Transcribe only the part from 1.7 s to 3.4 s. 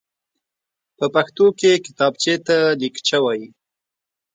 کتابچېته ليکچه